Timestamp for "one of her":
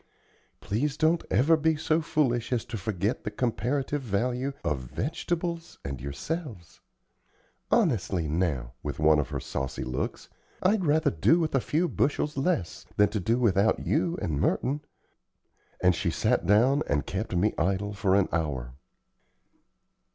8.97-9.39